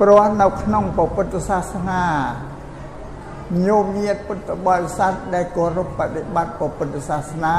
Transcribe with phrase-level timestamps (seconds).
[0.00, 2.04] ព្រោះនៅក្នុងពុទ្ធសាសនា
[3.66, 7.56] ញោមញាតពុទ្ធបរិស័ទដែលគោរពបដិបត្តិពុទ្ធសាសនា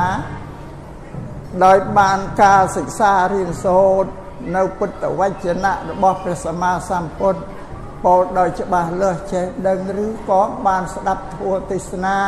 [1.66, 4.12] ដោយបានការសិក្សារៀនសូត្រ
[4.56, 7.42] នៅពុទ្ធវចនៈរបស់ព្រះសម្មាសម្ពុទ្ធ
[8.04, 12.20] ពោលដោយច្បាស់លាស់ចេះដឹងឬក៏បានស្ដាប់ធម៌ទេសនា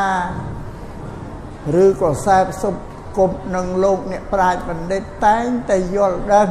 [1.84, 2.74] ឬក៏ខ្សែផ្សុប
[3.18, 6.50] គប់នឹងលោកអ្នកប្រាជ្ញបណ្ឌិតតែងតែយល់ដឹង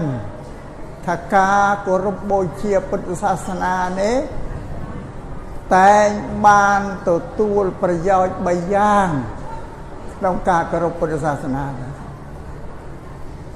[1.06, 4.16] ថាការគោរពបូជាពុទ្ធសាសនានេះ
[5.76, 6.08] តែង
[6.46, 9.08] បានទទួលប្រយោជន៍3យ៉ាង
[10.16, 11.64] ក្នុងការគោរពពុទ្ធសាសនា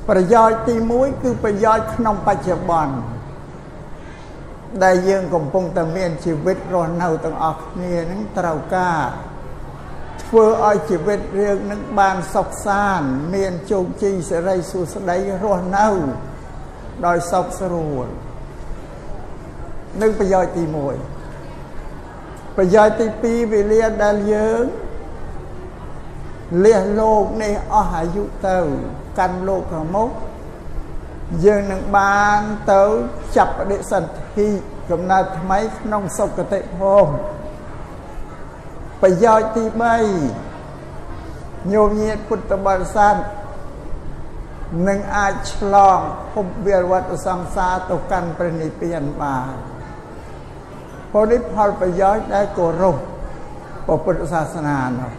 [0.08, 2.94] ប្រយោជន៍ទី1គឺប្រយោជន៍ក្នុងបច្ចុប្បន្ន
[4.84, 9.02] ដែលយើងកំពុងតែមានជីវិតរស់នៅទាំងអស់គ្នានឹងត្រូវការ
[10.24, 15.88] ធ្វើឲ្យជីវិតរឿងនឹងបានសុខសាន្តមានជោគជ័យសេរីសុស្ដីរស់នៅ
[17.06, 18.06] ដោយសុខស្រួល
[20.00, 20.64] នឹងប្រយោជន៍ទី
[21.40, 24.64] 1ប្រយោជន៍ទី2វេលាដែលយើង
[26.64, 28.58] លះលោកនេះអស់អាយុទៅ
[29.18, 30.10] កាន់លោកខាងមុខ
[31.44, 32.40] យើងនឹងបាន
[32.72, 32.82] ទៅ
[33.36, 34.48] ចាប់បដិសន្ធិ
[34.90, 37.06] កំណើតថ្មីក្នុងសុគតិភព
[39.02, 39.64] ប្រយោជន៍ទី
[40.46, 43.14] 3ញោមញាតពុទ្ធបរិស័ទ
[44.88, 45.98] នឹងអាចឆ្លង
[46.32, 49.54] ភពវិរវត្តសង្សារទៅកាន់ព្រះនិព្វានបាន
[51.12, 52.96] ពលនេះផលប្រយោជន៍ដែលគោរព
[54.04, 55.12] ពុទ្ធសាសនានោះ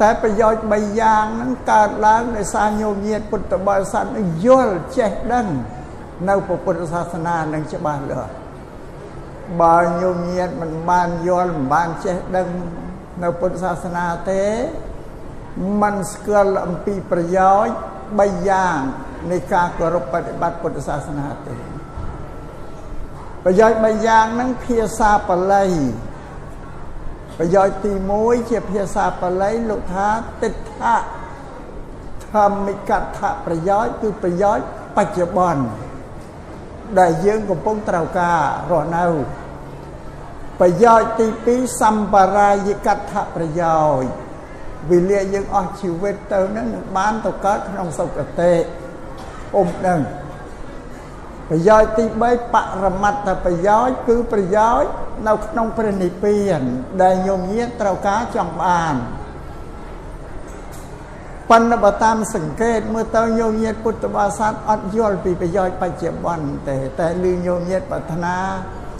[0.00, 5.46] តែប្រយោជន៍3យ៉ាងហ្នឹងកើតឡើងដោយសារញោមញាតពុទ្ធបរិស័ទនឹងយល់ចេះដឹង
[6.28, 8.32] នៅពុទ្ធសាសនានឹងច្បាស់លាស់
[9.62, 12.48] បើញោមញាតមិនបានយល់មិនបានចេះដឹង
[13.22, 14.42] នៅពុទ្ធសាសនាទេ
[15.82, 17.74] มันស្គាល់អំពីប្រយោជន៍
[18.12, 18.78] 3យ៉ាង
[19.30, 21.56] នៃការគោរពបប្រតិបត្តិពុទ្ធសាសនាទេ
[23.44, 25.66] ប្រយោជន៍3យ៉ាងហ្នឹងភាសាបាលី
[27.38, 30.08] ប្រយោជន៍ទី1ជាភាសាបាលីលោកថា
[30.42, 30.96] ទិដ្ឋៈ
[32.32, 34.64] ធម្មិកថៈប្រយោជន៍គឺប្រយោជន៍
[34.96, 35.62] បច្ចុប្បន្ន
[36.98, 38.40] ដែលយើងកំពុងត្រូវការ
[38.70, 39.06] រស់នៅ
[40.60, 44.10] ប្រយោជន៍ទី2សម្បារាយកថៈប្រយោជន៍
[44.90, 48.52] វិលាយើងអស់ជីវិតទៅនឹងបានទៅកើតក្នុងសុគតិ
[49.56, 50.00] អ៊ំដឹង
[51.50, 54.90] ប្រយោជន៍ទី3បរមត្តប្រយោជន៍គឺប្រយោជន៍
[55.28, 56.60] នៅក្នុងព្រះនិព្វាន
[57.02, 58.94] ដែលញោមញាតត្រូវការចង់បាន
[61.50, 68.36] ប៉ុន្តែបើតាមសង្កេតមើលទៅញោមញាតពុទ្ធបរិស័ទអត់យល់ពីប្រយោជន៍បច្ចុប្បន្នទេតែលឺញោមញាតប្រាថ្នា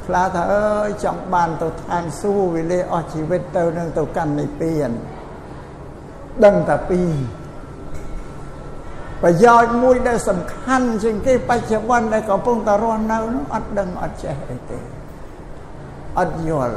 [0.06, 4.90] ខ្លាថាអើយចង់បានទៅឋានសួគ៌វិលេអស់ជីវិតទៅនឹងទៅកាន់និព្វាន
[6.44, 7.10] ដឹងតែពីរ
[9.22, 14.78] ប្រយោជន៍មួយដែលសំខាន់ជាងគេបច្ចុប្បន្នដែលកំពុងតែរស់នៅនោះអត់ដឹងអត់ចេះអីទេ
[16.18, 16.76] អត់យល់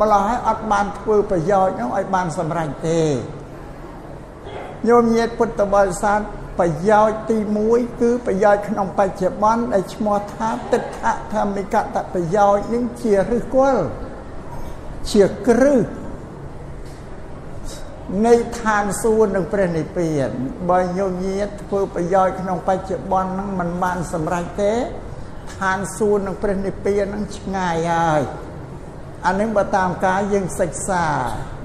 [0.00, 3.00] ម្ល៉េះហើយអត់បានធ្វើប្រយោជន៍នោះឲ្យបានសម្រេចទេ
[4.88, 6.20] ញោមញាតពុទ្ធបរិស័ទ
[6.58, 13.84] ប្រយោជន៍ទី1គឺប្រយោជន៍ក្នុងបច្ចុប្បន្នដែលឈ្មោះថាទិដ្ឋធម្មិកតប្រយោជន៍នេះជាឫសគល់
[15.12, 15.80] ជាគ្រឹះ
[18.26, 20.28] នៃឋានសួគ៌និងព្រះនិព្វាន
[20.70, 24.72] បើញោមញាតធ្វើប្រយោជន៍ក្នុងបច្ចុប្បន្នហ្នឹងมันបានសម្រេចទេ
[25.58, 28.22] ឋានសួគ៌និងព្រះនិព្វានហ្នឹងឆ្ងាយហើយ
[29.26, 31.04] អានេះបើតាមការយើងសិក្សា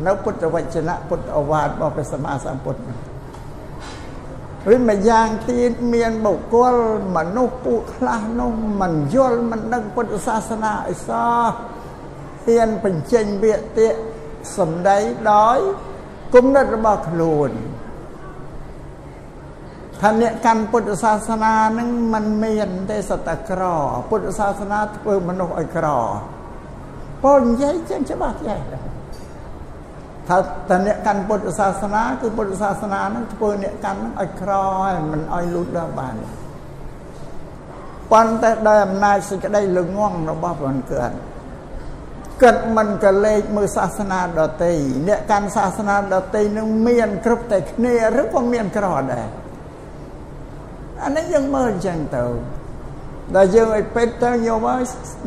[0.07, 2.81] នៅពុទ្ធវចនៈពុទ្ធអវាទរបស់ព្រះសម្មាសម្ពុទ្ធ
[4.73, 6.75] ឬមួយយ៉ាងទៀតមានបុគ្គល
[7.15, 8.51] មនុស្សពួកខ្លះនោះ
[8.81, 11.45] មិនយល់មិនដឹងពុទ្ធសាសនាអីសោះ
[12.45, 13.89] ហ៊ានបញ្ចេញវាទៈ
[14.57, 14.99] សំដី
[15.31, 15.59] ដោយ
[16.33, 17.51] គំនិតរបស់ខ្លួន
[20.01, 23.63] ថាអ្នកកាន់ពុទ្ធសាសនានឹងมันមានទេសតក្រ
[24.09, 25.87] ពុទ្ធសាសនាធ្វើមនុស្សឲ្យក្រ
[27.23, 28.59] ពលនិយាយចឹងច្បាស់ចេះ
[30.29, 30.37] ថា
[30.69, 34.51] តអ្នកកាន់ពុទ្ធសាសនា គឺពុទ្ធសាសនានឹងធ្វើអ្នកកាន់នឹងឲ្យក្រ
[34.83, 36.15] ហើយមិនឲ្យលូតលាស់បាន
[38.11, 41.11] ប៉ុន្តែដោយអំណាចសេចក្តីល្ងងរបស់ព្រះអង្គកើត
[42.43, 44.73] គិតមិនកលេចមើលសាសនាដតី
[45.07, 49.27] អ្នកកាន់សាសនាដតីនឹងមានគ្រប់តែគ្នាឬក៏មានក្រដែរ
[51.03, 52.25] អានេះយើងមើលអញ្ចឹងទៅ
[53.35, 54.81] ដល់យើងឲ្យពេទ្យទៅញោមហើយ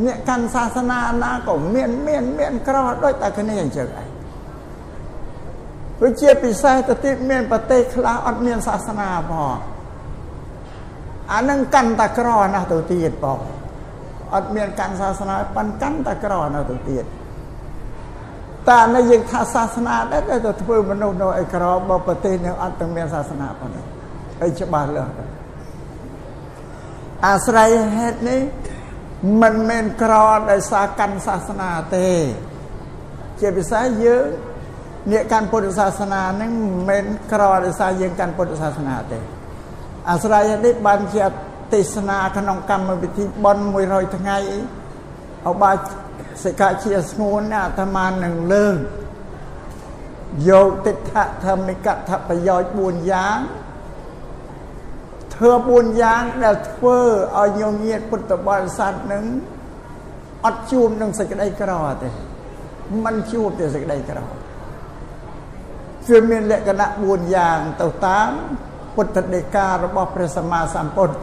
[0.07, 4.09] អ្នកកាន់សាសនាណាក៏មានមានមានក្រដូចតែគ្នាអញ្ចឹងឯង
[5.99, 9.57] ព្រោះជាពិសេសទៅទៀតមានប្រទេសខ្លះអត់មានសាសនាផង
[11.33, 13.41] អានឹងកាន់តែក្រណាស់ទៅទៀតបង
[14.35, 17.05] អត់មានកាន់សាសនាប៉ាន់កាន់តែក្រនៅទៅទៀត
[18.69, 23.85] តែនៅយើងថាសាសនាដែរទៅធ្វើមនុស្សនៅឯក្របើប្រទេសនេះអត់ទាំងមានសាសនាប៉ុណ្ណឹង
[24.41, 25.13] ហើយច្បាស់លាស់
[27.27, 28.41] អាស្រ័យហេតុនេះ
[29.43, 30.15] មិនមែនក្រ
[30.51, 32.09] ដោយសារកាន់សាសនាទេ
[33.41, 34.27] ជាពិសេសយើង
[35.13, 39.19] អ្នកកាន់ពុទ្ធសាសនានឹងមិនមែនក្រដោយសារយើងកាន់ពុទ្ធសាសនាទេ
[40.11, 41.27] អាស្រ័យនេះបានជា
[41.73, 44.39] ទេសនាក្នុងកម្មវិធីបន់100ថ្ងៃ
[45.49, 45.73] អបា
[46.45, 48.77] សិក្ខាជាស្ងួនអាត្មានឹងលើក
[50.49, 52.71] យកទិដ្ឋធម្មិកថប្រយោជន៍
[53.03, 53.39] 4យ៉ាង
[55.35, 56.99] ធ្វើ4យ៉ាងដែលធ្វើ
[57.39, 59.25] ឲ្យញោមញាតពុទ្ធបរិស័ទនឹង
[60.45, 61.73] អត់ជួបនឹងសេចក្តីក្រ
[62.03, 62.09] ទេ
[63.05, 64.19] มันជួបតែសេចក្តីក្រ
[66.09, 68.31] វាមានលក្ខណៈ4យ៉ាងទៅតាម
[68.97, 71.17] ពុទ្ធដីការបស់ព្រះសម្មាសម្ពុទ្ធ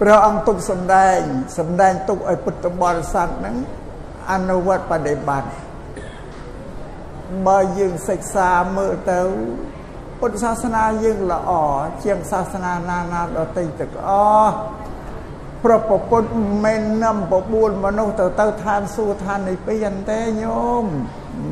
[0.00, 1.18] ព្រះអង្គទុកសម្ដែង
[1.58, 3.56] សម្ដែងទុកឲ្យពុទ្ធបរិស័ទហ្នឹង
[4.32, 5.50] អនុវត្តបដិបត្តិ
[7.46, 9.20] បើយើងសិក្សាមើលទៅ
[10.20, 11.50] ពុទ្ធសាសនាយើងល្អ
[12.04, 14.10] ជាងសាសនាណាណាដទៃទាំងអ
[14.44, 14.54] ស់
[15.64, 16.28] ប្រពពុទ្ធ
[16.64, 20.84] មិននាំបបួលមនុស្សទៅទៅឋានសួគ៌ឋាននិព្វានទេញោម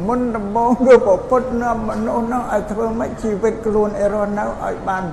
[0.06, 5.05] មុនដំបូងគឺប្រពុតនាំមនុស្សនោះឲ្យធ្វើម៉េចជីវិតខ្លួនឯរស់នៅឲ្យបាន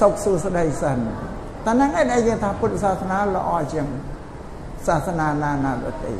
[0.00, 0.98] សុខសួស្តីសិន
[1.66, 3.86] តែហ្នឹងឯងយើងថាពុទ្ធសាសនាល្អជាង
[4.86, 6.12] សាសនាណាណាដទៃ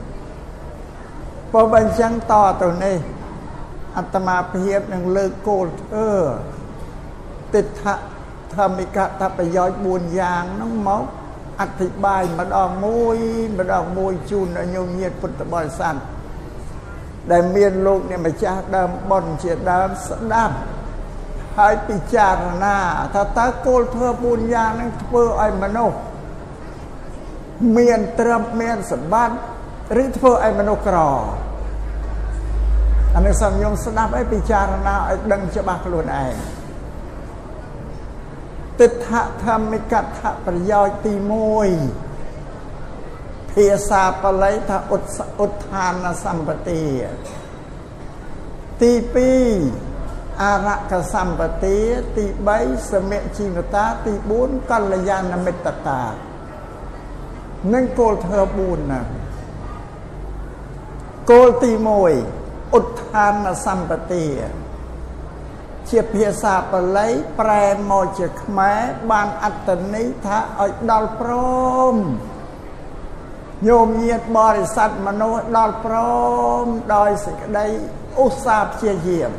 [1.53, 2.97] បើបើអញ្ចឹងតទៅនេះ
[3.97, 6.11] អត្តមាភាពនឹងលើកគោលធ្វើ
[7.55, 7.85] ទិដ្ឋ
[8.55, 11.05] ធម្មិកតប្រយោជន៍4យ៉ាងហ្នឹងមក
[11.61, 13.17] អធិប្បាយម្ដងមួយ
[13.59, 15.97] ម្ដងមួយជូនដល់ញោមញាតពុទ្ធបរិស័ទ
[17.33, 20.57] ដែលមានលោកអ្នកម្ចាស់ដើមប៉ុនជាដើមស្ដាប់
[21.59, 22.77] ហើយពិចារណា
[23.15, 25.99] ថាតើគោលធ្វើ4យ៉ាងនឹងធ្វើឲ្យមនុស្ស
[27.77, 29.37] មានត្រឹមមានសម្បត្តិ
[30.03, 30.99] ឬធ្វើឲ្យមនុស្សក្រ
[33.15, 36.35] អានេះសំយងស្ដាប់ឲ្យពិចារណាឲ្យដឹងច្បាស់ខ្លួនឯង
[38.81, 39.11] ទិដ្ឋ
[39.45, 41.15] ធម្មិកថប្រយោជន៍ទី
[42.33, 45.95] 1ភាសាបាលីថាឧទ្ឧទ្ធាន
[46.25, 46.83] សម្បទា
[48.83, 48.93] ទី
[49.55, 49.96] 2
[50.43, 51.79] អរកសម្បទា
[52.17, 52.25] ទី
[52.59, 54.13] 3សមជីវតាទី
[54.43, 56.03] 4កល្យាណមិត្តតា
[57.73, 59.01] នឹងគោលធ្វើ4ណា
[61.31, 63.35] គោលទី1ឧទ្ធាន
[63.67, 64.27] សម្បទា
[65.91, 67.09] ជាភាសាបាលី
[67.41, 68.81] ប្រែមកជាខ្មែរ
[69.11, 71.33] បានអត្តន័យថាឲ្យដល់ព្រ
[71.95, 71.97] ម
[73.69, 75.97] ញោមញាតបរិស័ទមនុស្សដល់ព្រ
[76.63, 77.67] មដោយសេចក្តី
[78.25, 79.33] ឧស្សាហ៍ព្យាយាម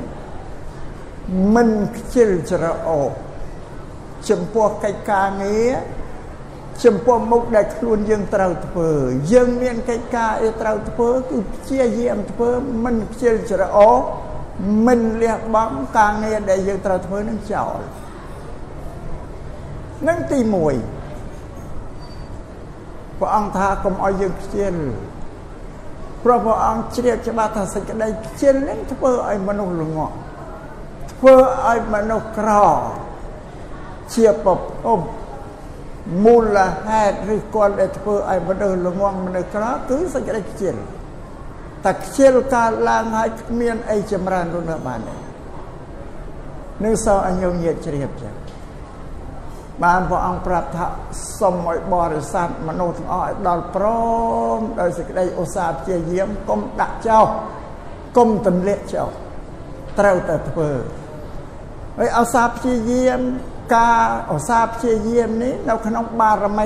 [1.55, 3.11] មិនខ្ជិលច្រអូស
[4.29, 5.73] ចំពោះកិច្ចការងារ
[6.85, 8.91] ចំពោះមុខដែលខ្លួនយើងត្រូវធ្វើ
[9.33, 12.49] យើងមានកិច្ចការអីត្រូវធ្វើគឺព្យាយាមធ្វើ
[12.85, 13.97] មិនខ្ជិលច្រអូស
[14.87, 17.77] មិនលះបង់ការងារដែលយើងត្រូវធ្វើនឹងចោល
[20.07, 20.51] នឹងទី1
[23.19, 24.75] ព្រះអង្គថាកុំឲ្យយើងខ្ជិល
[26.23, 30.15] ព្រោះព្រះអង្គជ្រាបច្បាស់ថាសេចក្តីខ្ជិលនឹងធ្វើឲ្យមនុស្សល្ងក់
[31.17, 31.35] ធ្វើ
[31.67, 32.49] ឲ្យមនុស្សក្រ
[34.15, 34.59] ជាប្រភ
[34.97, 34.99] ព
[36.25, 40.75] មូលហេតុឬគាត់ដែលធ្វើឲ្យមនុស្សល្ងង់មនុស្សក្រគឺសេចក្តីខ្ជិល
[41.85, 45.15] តែខ្ជិលកើតឡើងហើយគ្មានអីចម្រើននោះនៅបានទេ
[46.83, 48.33] នឹងសោអញ្ញញាតជ្រាបចឹង
[49.83, 50.85] បានព្រះអង្គប្រាប់ថា
[51.39, 53.85] សុំឲ្យបរិស័ទមនុស្សទាំងអស់ឲ្យដល់ព្រ
[54.57, 57.25] មដោយសេចក្តីឧស្សាហ៍ព្យាយាមកុំដាក់ចោល
[58.17, 59.11] កុំទម្លាក់ចោល
[59.99, 60.69] ត្រូវតែធ្វើ
[61.97, 63.19] ហើយឧស្សាហ៍ព្យាយាម
[63.75, 66.65] ការឧស្សាហ៍ព្យាយាមនេះនៅក្នុងបារមី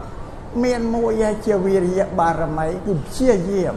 [0.00, 3.76] 10មានមួយជាវិរិយបារមីគឺព្យាយាម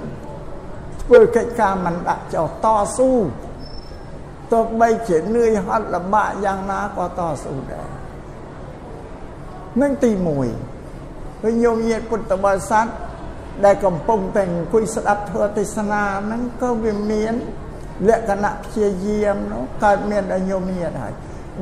[1.01, 3.11] ធ្វើកិច្ចការមិនដាក់ចោលតស៊ូ
[4.51, 7.87] ទោះបីជានឿយហត់លំបាកយ៉ាងណាក៏តស៊ូដែរ
[9.81, 10.11] នឹងទី
[10.77, 12.85] 1គឺញោមញាតពុទ្ធបរិស័ទ
[13.65, 17.33] ដែលកំពុងតែអង្គុយស្ដាប់ធម៌ទេសនាហ្នឹងក៏វាមាន
[18.09, 21.13] លក្ខណៈព្យាយាមនោះកើតមានដល់ញោមញាតហើយ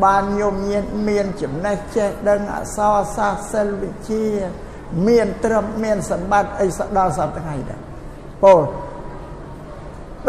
[0.04, 4.26] បានញោមញាតមានចំណេះចេះដឹងអក្សរសាស្ត្រសិលវិជ្ជា
[5.08, 7.82] មានត្រឹមមានសម្បត្តិអីដល់សប្តាហ៍ថ្ងៃដែរ
[8.44, 8.62] ពោល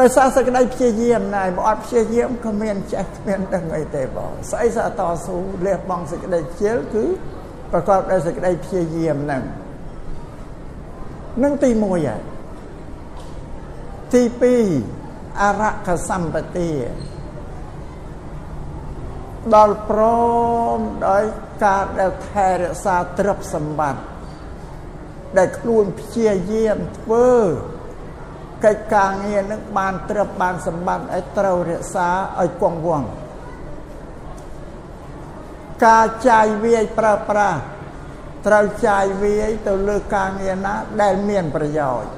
[0.01, 7.05] ដោយសារសេចក្តីព្យាយាមណែបើអត់ព្យាយាមក៏មានចេះគ្មានដឹងអីទេបងស្អីសាតស៊ូលះបង់សេចក្តីខ្ជិលគឺ
[7.73, 9.43] ប្រកបដោយសេចក្តីព្យាយាមហ្នឹង
[11.43, 12.09] នឹងទី1ហើយ
[14.15, 15.04] ទី2
[15.43, 16.73] អរកសម្បទា
[19.55, 20.03] ដល់ព្រ
[20.77, 21.25] មដោយ
[21.65, 24.03] ការដែលថែរក្សាទ្រព្យសម្បត្តិ
[25.39, 27.31] ដែលខ្លួនព្យាយាមធ្វើ
[28.65, 32.09] កិច្ចការងារនឹងបានត្រឹមបានសម្បត្តិឲ្យត្រូវរក្សា
[32.41, 33.09] ឲ្យគង់វង្ស
[35.87, 37.61] ការចាយវាយប្រើប្រាស់
[38.47, 42.11] ត្រូវចាយវាយទៅលើការងារណាដែលមានប្រយោជន៍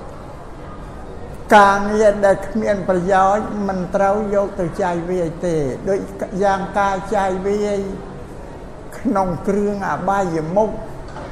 [1.54, 5.56] ការងារដែលគ្មានប្រយោជន៍មិនត្រូវយកទៅចាយវាយទេ
[5.88, 6.00] ដូច
[6.42, 7.80] យ៉ាងការចាយវាយ
[8.98, 10.70] ក្នុងគ្រឿងអបាយមុខ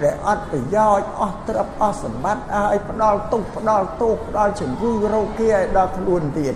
[0.03, 6.55] ដែលអត់ប្រយោជន៍អស់ទ្រព្យអស់សម្បត្តិឲ្យផ្ដាល់ទុកផ្ដាល់ទោសផ្ដាល់ជំងឺរោគាឲ្យដល់ខ្លួនទៀត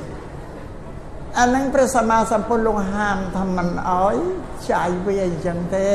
[1.38, 4.17] អានឹងព្រះសម្មាសម្ពុទ្ធលោកហាមថាមិនអោយ
[4.71, 5.91] ចាយវាអញ្ចឹងទេ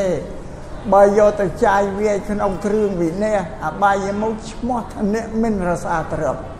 [0.94, 6.53] បើយកទៅចាយវាក្នុងគ្រឿងវិន័យអបាយមុខឈ្មោះថាអ្នកមិនរសាទ្រព្យ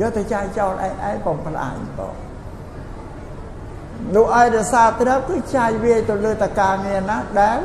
[0.00, 2.14] យកទៅចាយចោលឯងឯងបំផ្លាញបង
[4.14, 7.58] នោះឲ្យរសាទ្រព្យគឺចាយវាទៅលើតការងារណាដែល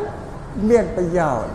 [0.70, 1.52] មានប្រយោជន៍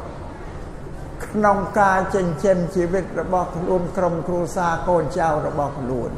[1.26, 6.11] ក្នុងការចិញ្ចឹមជីវិតរបស់ខ្លួនក្រុមគ្រួសារកូនចៅរបស់ខ្លួន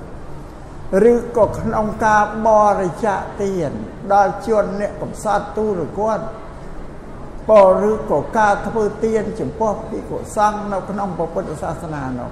[1.12, 2.48] ឬក៏ក្នុងការប
[2.80, 3.70] រិច្ចាគទាន
[4.12, 6.24] ដល់ជនអ្នកកំសត់ទូរគាត់
[7.50, 7.52] ប
[7.90, 12.30] ឬក៏ការធ្វើទានចំពោះភិក្ខុសង្ឃនៅក្នុងពុទ្ធសាសនានោះ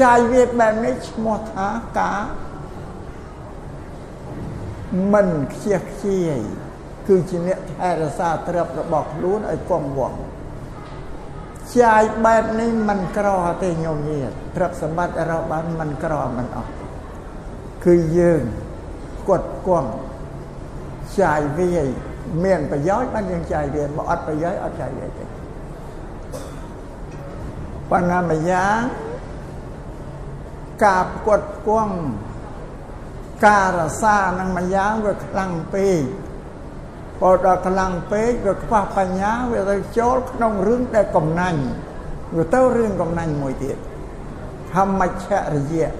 [0.00, 1.68] ចាយវាបែបនេះឈ្មោះថា
[1.98, 2.20] ការ
[5.12, 6.38] មិនខ្ជិះខ្ជាយ
[7.08, 13.28] គឺជាអ្នកថែរក្សាទ្រព្យរបស់ខ្លួនឲ្យគង់វង្សចាយបែបនេះមិនក្រ
[13.62, 16.70] ទេញោមញាតទ្រព្យសម្បត្តិរបស់បានមិនក្រមិនអស់
[17.84, 18.42] គឺយើង
[19.28, 19.90] គាត់គង់
[21.20, 21.88] ចាយវាយ
[22.44, 25.24] មានប្រយោជន៍បានយើងចាយវាបើអត់ប្រយោជន៍អត់ចាយវាទេ
[27.90, 28.78] បណ្ណាម្យ៉ាង
[30.84, 31.94] ការផ្គត់ផ្គង់
[33.46, 36.00] ការរសានឹងម្យ៉ាងវាខ្លាំងពេក
[37.20, 41.62] បើដល់ខ្លាំងពេកវាខ្វះបញ្ញាវាទៅចូលក្នុងរឿងដែលកំណាញ់
[42.36, 43.76] វាទៅរឿងកំណាញ់មួយទៀត
[44.74, 45.90] ធម្មច្ឆរិយៈ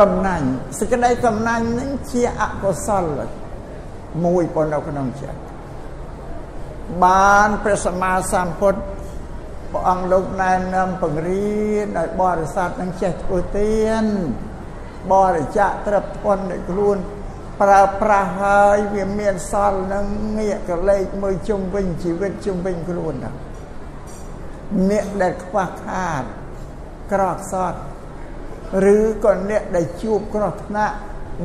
[0.00, 0.46] កំណាញ់
[0.78, 3.04] សេចក្តីកំណាញ់នឹងជាអកុសល
[4.24, 5.40] មួយប៉ុណ្ណោះក្នុងចិត្ត
[7.04, 8.80] បានព្រះសម្មាសម្ពុទ្ធ
[9.72, 11.52] ព្រះអង្គលោកណែនាំបង្រៀ
[11.84, 14.04] នឲ្យបរិស័ទនឹងចេះធ្វើទាន
[15.12, 16.96] បរិច្ចាគត្រឹមធន់នៃខ្លួន
[17.60, 20.06] ប្រើប្រាស់ហើយវាមានសល់នឹង
[20.38, 23.32] ងាកកលេចមើលជុំវិញជីវិតជុំវិញខ្លួនណា
[24.90, 26.22] អ្នកដែលខ្វះខាត
[27.12, 27.78] ក្រខ្សត់
[28.96, 30.96] ឬក៏អ្នកដែលជួបគ្រោះថ្នាក់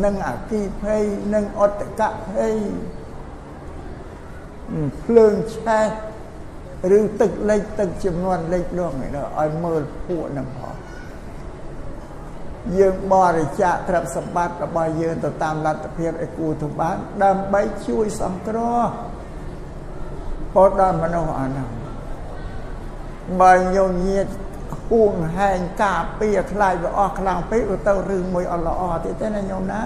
[0.04, 1.04] និងអគិភ័យ
[1.34, 2.56] និងអត្តកភ័យ
[5.04, 5.88] ភ្លើងឆេះ
[6.98, 10.76] ឬទឹកលិចទឹកចំនួនលិចលងឲ្យមើលពួកនឹងផង
[12.78, 18.84] យើងបរិច្ចាគទ្រព្យសម្បត្តិរបស់យើងទៅតាមលទ្ធភាពឲ្យគួរទៅបានដើម្បីជួយសង្គ្រោះ
[20.56, 21.68] ពោដល់មនុស្សអានោះ
[23.42, 23.60] បើញ
[24.06, 24.28] ញាត
[24.90, 29.82] ហួងហែងការពារខ្លាចវាអស់ខ្លាំងពេកទៅរឿងមួយអត់ល្អទៀតទេណាញោមណា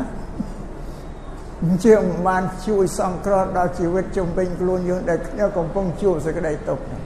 [1.86, 7.02] ជាងបានជួយសង្គ្រោះដល់ជីវិតជំវិញខ្លួនយើងដែលខ្ញុំកំពុងជួបសេចក្តីទុក្ខនេះ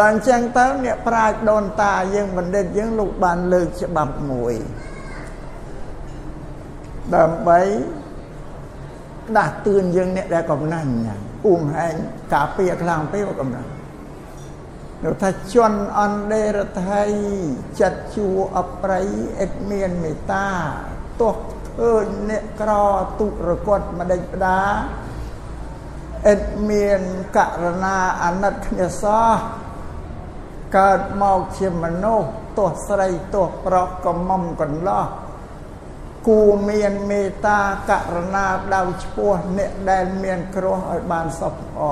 [0.00, 4.54] ដល់អញ្ចឹងទៅអ្នកប្រាជ្ញដូនតាយើងបណ្ឌិតយើងលោកបានលើកច្បាប់មួយ
[7.16, 7.60] ដើម្បី
[9.36, 10.92] ដាស់តឿនយើងអ្នកដែលកំណាញ់
[11.44, 11.94] អ៊ុំហែង
[12.34, 13.70] ការពារខ្លាំងពេកកំណាញ់
[15.04, 17.02] នោះថាជន់អន្តដេរថៃ
[17.80, 19.00] ចិត្តជួអប្រៃ
[19.40, 20.46] អិតមានមេត្តា
[21.20, 21.34] ទោះ
[21.78, 22.72] ឃើញអ្នកក្រ
[23.18, 24.60] ទុរកត់ម្ដេចផ្ដា
[26.28, 26.40] អិត
[26.70, 27.00] មាន
[27.36, 29.34] ករណាអាណិតគ្នាសោះ
[30.78, 35.06] កើតមកជាមនុស្សទោះស្រីទោះប្រុសក៏មុំកន្លោះ
[36.28, 41.82] គួមានមេត្តាករណាដៅឈ្មោះអ្នកដែលមានគ្រោះឲ្យបានសុខល្អ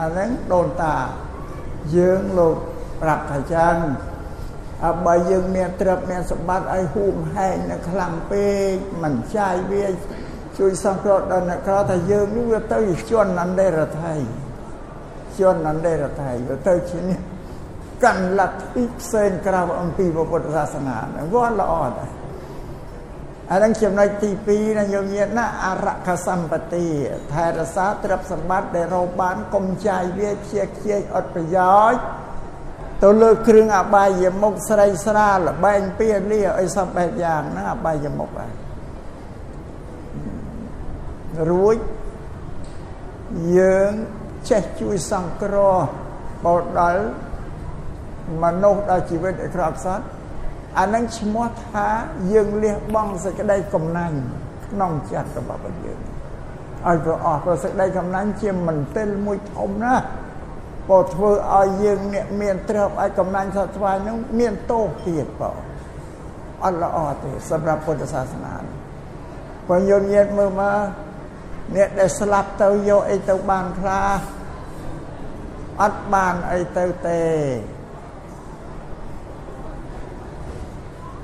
[0.00, 0.96] អាហ្នឹងដូនតា
[1.96, 2.56] យើងលោក
[3.02, 3.74] ប្រាប់ថាចឹង
[4.09, 4.09] អ
[5.06, 9.86] បើយើងមានទ្រព្យមានសម្បត្តិឲ្យហួងហែងនៅខ្លាំងពេកមិនចាយវា
[10.58, 14.14] ជួយសង្គ្រោះដល់អ្នកក្រថាយើងនេះវាទៅជន់អន្តរថៃ
[15.38, 17.18] ជន់អន្តរថៃវាទៅជានេះ
[18.04, 22.10] កាន់លទ្ធិផ្សេងក្រៅអំពីពុទ្ធសាសនាហ្នឹងវាល្អដែរ
[23.52, 26.86] អានឹងចំណុចទី2ណាយើងញាតណាអរខសម្បទា
[27.32, 32.00] ថែរក្សាទ្រព្យសម្បត្តិដែលរកបានកុំចាយវាខ្ជិះខ្ជាយអត់ប្រយោជន៍
[33.02, 38.52] ទៅលើគ្រឿងអបាយមុខស្រីស្រាលបែងពៀលាអីសពបែបយ៉ាងហ្នឹងអបាយមុខហើយ
[41.50, 41.76] រួច
[43.58, 43.92] យើង
[44.50, 45.76] ចេះជួយសង្គ្រោះ
[46.44, 47.04] បោដល់
[48.42, 50.04] មនុស្សដល់ជីវិតឲ្យក្រក់សត់
[50.78, 51.86] អានឹងឈ្មោះថា
[52.32, 54.18] យើងលះបង់សេចក្តីកំណាញ់
[54.66, 56.00] ក្នុងចិត្តរបស់យើង
[56.86, 60.04] ឲ្យប្រអស់ព្រោះសេចក្តីកំណាញ់ជាមន្ទិលមួយធំណាស់
[60.88, 65.56] ពោធ្វើឲ្យយើងអ្នកមានទ្រព្យឲ្យកំណាញ់សត្វស្វាយនឹងមានទោសទៀតបង
[66.64, 68.54] អត់ល្អទេសម្រាប់ពុទ្ធសាសនា
[69.68, 70.78] បើយល់ញាតមើលមក
[71.76, 74.18] អ្នកដែលស្លាប់ទៅយកអីទៅបានខ្លះ
[75.82, 77.22] អត់បានអីទៅទេ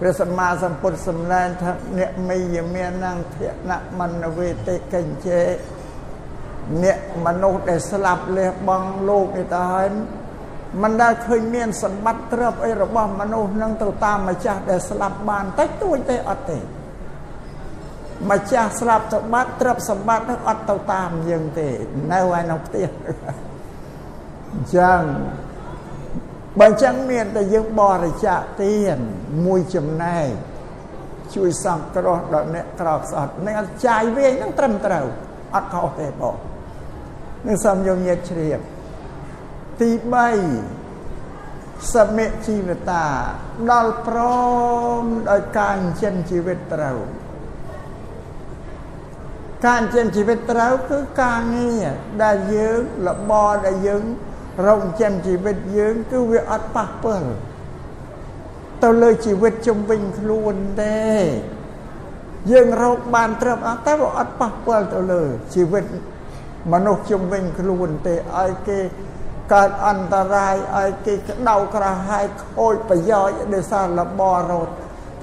[0.01, 3.39] ព្រះសម្មាសម្ពុទ្ធសម្ដែងថាអ្នកមីយមាននងធ
[3.71, 5.43] នៈមនវេតិកញ្ចេ
[6.85, 9.87] អ្នកមនុស្សដែលស្លាប់លះបង់លោកនេះទៅហើយ
[10.83, 16.59] មិនដែលឃើញមានសម្បត្តិទ្រព្យអីរបស់មនុស្សនឹងទៅតាមម្ចាស់ដែលស្លាប់បានតិចតួចទេអត់ទេ
[18.31, 21.69] ម្ចាស់ស្លាប់ទៅបាត់ទ្រព្យសម្បត្តិនឹងអត់ទៅតាមយើងទេ
[22.13, 22.89] នៅឯក្នុងផ្ទះ
[24.53, 25.01] អញ្ចឹង
[26.61, 28.97] បើអញ្ចឹងមានតែយើងបរិច្ចាគទាន
[29.47, 30.29] មួយចំណែក
[31.35, 35.07] ជួយសង្គ្រោះដល់អ្នកក្រខ្សត់នឹងអត់ចាយវិញនឹងត្រឹមត្រូវ
[35.55, 36.37] អត់ខុសទេបង
[37.47, 38.61] នឹងសំយមញាតជ្រាប
[39.81, 39.91] ទី
[40.75, 43.07] 3សមិជីវតា
[43.71, 44.19] ដល់ព្រ
[45.01, 46.99] មដោយការចិញ្ចឹមជីវិតត្រូវ
[49.67, 51.87] ការចិញ្ចឹមជីវិតត្រូវគឺការងារ
[52.23, 53.33] ដែលយើងលប
[53.67, 54.03] ដែលយើង
[54.67, 57.31] រកចិញ្ចឹមជីវិតយើងគឺវាអត់ប៉ះពាល់
[58.83, 61.07] ទៅលើជីវិតជំវិញខ្លួនទេ
[62.51, 65.23] យើងរកបានត្រឹមអត់តែវាអត់ប៉ះពាល់ទៅលើ
[65.55, 65.85] ជីវិត
[66.73, 68.81] មនុស្សជំវិញខ្លួនទេឲ្យគេ
[69.55, 74.73] កើតអន្តរាយឲ្យគេក្តៅក្រហាយខូចប្រយោជន៍ដោយសារលបរត់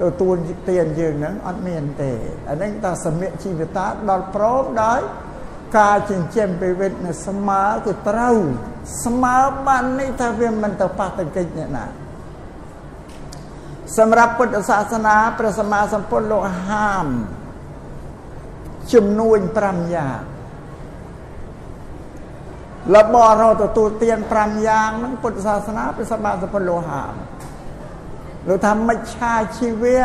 [0.02, 0.36] ទទួល
[0.70, 2.12] ទានយើងហ្នឹងអត់មានទេ
[2.48, 5.00] អានេះតាសមិជីវតាដល់ព្រមដោយ
[5.78, 8.38] ការចិញ្ចឹមពីវិទ្យាស្មើគឺត្រូវ
[9.04, 9.36] ស្មើ
[9.66, 11.86] បាននេះថាវាមិនទៅប៉ះទង្គិចអ្នកណា
[13.98, 17.06] សម្រាប់ពុទ្ធសាសនាព្រះសម្មាសម្ពុទ្ធលោកហាម
[18.92, 20.33] ជំនួញ5យ៉ាង
[22.92, 27.12] លបរោទទួលទាន5យ៉ាងហ្នឹងពុទ្ធសាសនាព្រះសម្មាសម្ពុទ្ធលោកហាម
[28.48, 30.04] លោកថាមិច្ឆាជីវៈ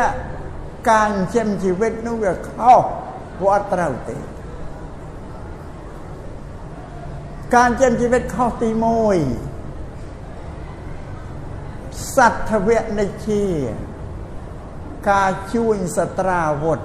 [0.90, 2.80] ការចិញ្ចឹមជីវិតនោះវាខុស
[3.42, 4.16] វាអត់ត្រូវទេ
[7.56, 8.70] ការចិញ្ចឹមជីវិតខុសទី
[9.78, 13.44] 1សត្វវៈនិជា
[15.10, 16.80] ការជួញសត្រាវុធ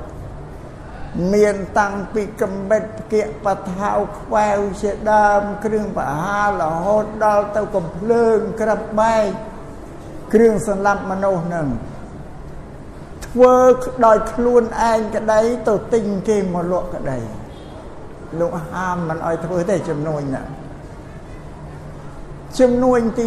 [1.33, 9.27] មានតាំងពីកំបិតផ្គាកបថៅខ្វែវជាដើមគ្រឿងបហារហូតដល់ទៅកំភ្លើងក្របបែក
[10.33, 11.67] គ្រឿងសម្លាប់មនុស្សនឹង
[13.27, 13.55] ធ្វើ
[14.05, 17.19] ដោយខ្លួនឯងក្តីទៅទិញគេមកលក់ក្តី
[18.39, 20.43] លោកហាមមិនអោយធ្វើទេចំនួនណា
[22.59, 23.25] ចំនួនទី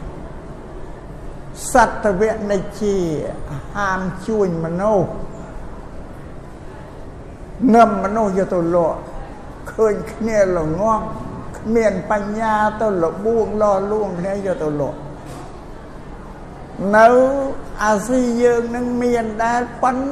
[0.00, 2.96] 2សត្វវៈនិជា
[3.74, 5.08] ហាមជួញមនុស្ស
[7.74, 8.98] នឹមមនុស្សយកទៅលក់
[9.72, 11.00] ឃើញគ្នាល្ងង
[11.58, 14.98] គ្មានបញ្ញាទៅលបួងលលួងគ្នាយកទៅលក់
[16.96, 17.08] នៅ
[17.84, 20.04] អាស៊ីយើងនឹងមានដែរប៉ុន្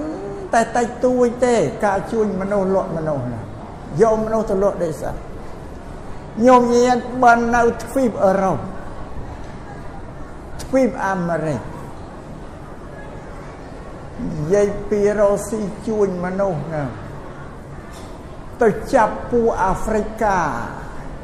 [0.52, 3.40] តែតិចតួចទេការជួញមនុស្សលក់មនុស្សណា
[4.02, 5.10] យកមនុស្សទៅលក់ដេសា
[6.46, 8.58] ញោមញាតបាននៅទ្វីបអឺរ៉ុប
[10.62, 11.60] ទ្វីបអាមេរិក
[14.22, 16.84] និយាយពីរ៉ូស៊ីជួញមនុស្សណា
[18.62, 20.38] ទៅចាប់ពូអាហ្វ្រិកា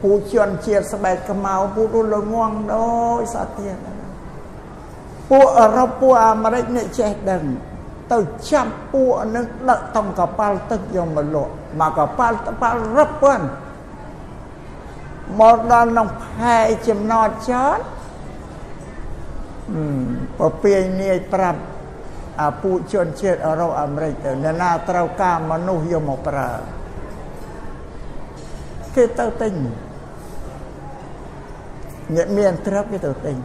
[0.02, 3.76] ពូជនជាតិស្បែកខ្មៅពូរលងងដោយសាទៀត
[5.30, 7.42] ពួកអឺរ៉ុបពួកអាមេរិកនេះចេះដឹង
[8.12, 8.18] ទៅ
[8.50, 13.40] ចាប់ពួកនឹងដឹកតង់កប៉ាល់ទឹកយកមកលក់មកកប៉ាល់កប៉ាល់រឹបប៉ុន
[15.40, 16.56] មកដល់ក្នុងផែ
[16.88, 17.78] ចំណតចត
[20.38, 21.60] ពពាយនាយប្រាប់
[22.40, 26.50] អាពូជនជាតិអឺរ៉ុបអាមេរិកទៅអ្នកណាត្រូវការមនុស្សយកមកប្រើ
[28.96, 29.54] គេទៅទិញ
[32.16, 33.36] អ្នកមានទ្រព្យគេទៅទិញ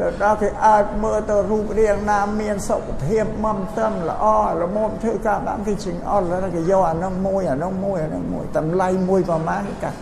[0.00, 4.24] ទៅដល់គេអាចមើលទៅរូបរាងណាមានសុខភាពមមត្រឹមល្អ
[4.62, 9.98] រមុំធ្វើការបានគេជិញអត់ហើយគេយកអានោះមួយអានោះមួយអានោះមួយតម្លៃមួយប្រមាណកាត់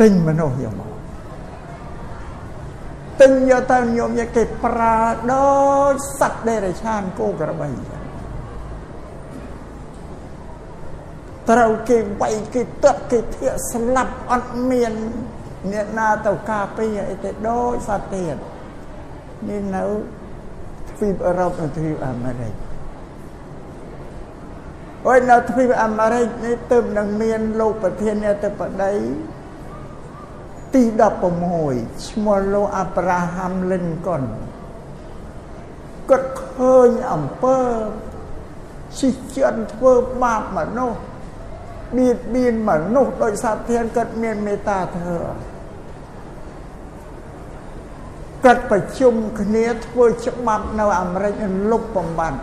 [0.00, 0.90] ទិញមនុស្សយកមក
[3.20, 4.98] ទិញយកទៅញោមយកគេប្រើ
[5.32, 5.50] ដូ
[5.92, 7.97] ចសត្វដេរឆានគោក្របី
[11.50, 14.92] ត្រូវគេវាយគេទឹកគេធាក់ស្លាប់អត់មាន
[15.72, 18.36] អ្នកណាទៅការពារអីទៅដូចសត្វទៀត
[19.48, 19.84] នេះនៅ
[20.90, 22.54] ទ្វីបអឺរ៉ុបនិងទ្វីបអាមេរិក
[25.06, 28.94] អើយនៅទ្វីបអាមេរិកនេះទើបនឹងមានលោកប្រធានាធិបតី
[30.74, 30.82] ទី
[31.44, 34.22] 16ឈ្មោះលោកអាប់រ៉ាហាំលិនកុន
[36.10, 37.58] គាត់ឃើញអំពើ
[39.00, 40.98] សិជន់ធ្វើបាបមនុស្ស
[41.96, 45.18] បៀតបៀនមនុស្សដោយសារធានគាត់មានមេត្តាធ្វើ
[48.44, 51.34] គាត់ប្រជុំគ្នាធ្វើច្បាប់នៅអាមេរិក
[51.70, 52.40] លុបបំបត្តិ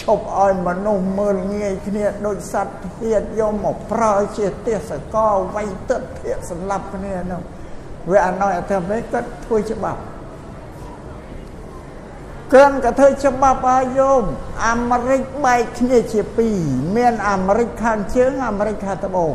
[0.00, 7.40] ឈប់ឲ្យមនុស្សមើលងាយគ្នាដូចសត្វធាតយកមកប្រើជាទេសកលវៃទឹកភាកសម្លាប់គ្នានោះ
[8.10, 10.00] វាអណោយអធិមេគាត់ធ្វើច្បាប់
[12.52, 14.24] គ្រាន់ក៏ធ្វើច្បាប់ឲ្យយោម
[14.66, 16.58] អាមេរិកបែកគ្នាជាពីរ
[16.96, 19.34] មានអាមេរិកខាងជើងអាមេរិកខាងត្បូង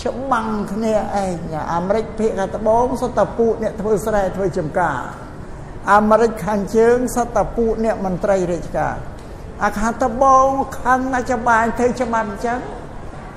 [0.00, 5.00] ច្បាំងគ្នាឯងអាមេរិកភាគខាងត្បូងសុទ្ធតែពួកអ្នកធ្វើស្រែធ្វើចំការ
[5.92, 8.96] អាមេរិកខាងជើងសុទ្ធតែពួកអ្នកមន្ត្រីរាជការ
[9.64, 10.46] អាខាងត្បូង
[10.80, 12.58] ខាងណាច្បាបាញធ្វើច្បាប់អញ្ចឹង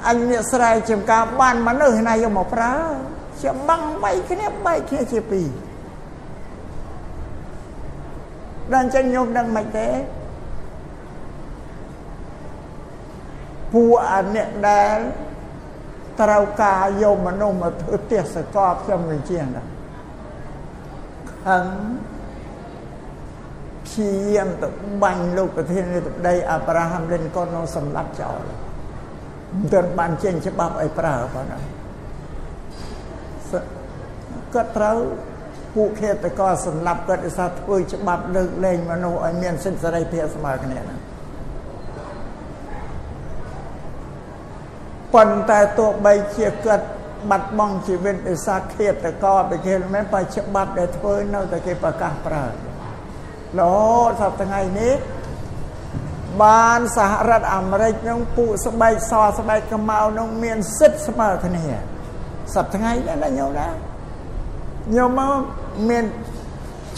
[0.08, 2.76] អញអ្នកស្រែចំការបានមនុស្សណាយកមកប្រើ
[3.43, 5.48] ច្បាំងបែកគ្នាបែកគ្នាជាពីរ
[8.73, 9.88] ដល់អញ្ចឹងញោមដឹងមិនទេ
[13.73, 14.97] ពួកអាអ្នកដែល
[16.21, 19.67] ត្រូវការយកមនុស្សមកធ្វើទេសកលខ្ញុំនឹងជាងដែរ
[21.45, 21.65] ខឹង
[23.86, 24.67] ព្យាយាមទៅ
[25.04, 31.60] បាញ់លោកប្រធាននៃទឹកដីអាប់រ៉ាហាំលិនកុននោះសម្លាប់ចោលមិនទាន់បានចេញច្បាប់ឲ្យប្រើបងណា
[34.54, 34.97] គាត់ត្រូវ
[35.75, 40.95] ពួកឃាតករសម្លាប់គាត់ឧស្សាហ៍ធ្វើច្បាប់លើកលែងមនុស្សឲ្យមានសិទ្ធិសេរីភាពស្មើគ្នាណា
[45.13, 46.85] ប៉ុន្តែទោះបីជាគាត់
[47.29, 52.49] បាត់បង់ជីវិតដោយសារឃាតករទៅគេមិនបើច្បាប់ដែលធ្វើនៅតែគេប្រកាសប្រើរ
[53.59, 54.95] ហូតសប្តាហ៍នេះ
[56.43, 61.65] បានសហរដ្ឋអាមេរិកនឹងពួកស្បែកសស្បែកខ្មៅនឹងមានសិទ្ធិស្មើគ្នា
[62.55, 63.67] សប្តាហ៍នេះណាញោមណា
[64.95, 66.03] ញោមមក មាន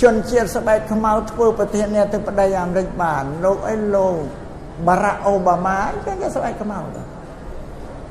[0.02, 4.16] ជនជាតិស្បែកខ្មៅធ្វើប្រធានាធិបតីអាមេរិកបានលោកអីលោក
[4.88, 6.80] បារ៉ាក់អូបាម៉ាគេគេស្បែកខ្មៅ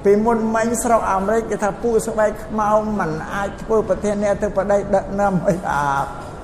[0.05, 5.85] ពីមុនមិញស្រុកអាមេរិកគេថាពូស្បែកខ្មៅมันអាចធ្វើប្រធានាធិបតីដឹកនាំឲ្យអា